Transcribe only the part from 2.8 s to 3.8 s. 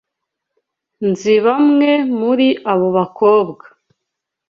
bakobwa.